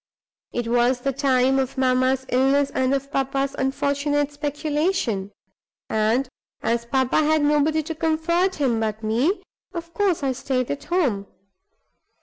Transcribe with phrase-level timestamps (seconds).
[0.51, 5.29] It was the time of mamma's illness and of papa's unfortunate speculation;
[5.91, 6.27] and
[6.63, 9.43] as papa had nobody to comfort him but me,
[9.75, 11.27] of course I stayed at home.